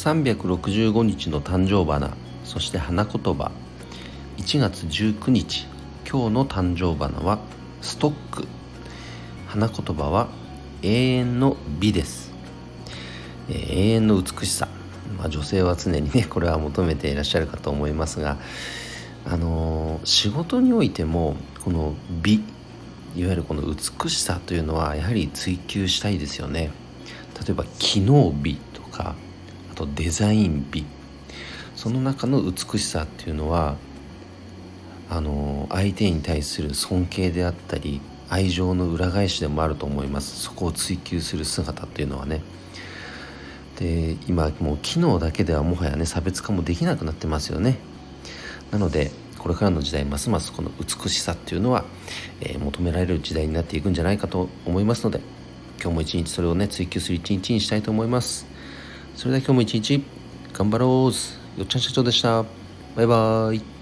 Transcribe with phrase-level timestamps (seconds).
[0.00, 3.52] 365日の誕生花そして花言葉。
[4.38, 5.66] 1月19日
[6.10, 7.38] 今日の誕生花は
[7.82, 8.48] ストック。
[9.46, 10.28] 花言葉は
[10.80, 12.32] 永遠の美です、
[13.50, 14.68] えー、永遠の美しさ、
[15.18, 18.38] まあ、女性は常にねこれは求めていらっしゃるかと思いますが
[19.26, 22.36] あのー、仕事においてもこの美
[23.16, 26.70] いわゆるこの美しさというのはやはり追求したいですよね。
[27.46, 29.14] 例えば機能美とか
[29.80, 30.84] とデザイン美。
[31.74, 33.76] その中の美しさっていうのは
[35.08, 40.40] あの相手に対する尊敬であったり愛情の裏返しでもあると思います。
[40.42, 42.42] そこを追求する姿っていうのはね。
[43.78, 47.78] で今もう機能だけではもはやね差別化もできなくなってますよね。
[48.70, 51.84] なのでこれからの時代ますますこの美しさっていうのは、
[52.42, 55.20] えー、求められる時代になっていくんじゃないかと思いますので
[55.80, 58.59] 今日も一日それをね追求する一日にしたいと思います。
[59.20, 60.02] それでは今日も一日
[60.54, 61.60] 頑張ろう。
[61.60, 62.42] よっちゃん社長でした。
[62.96, 63.79] バイバーイ。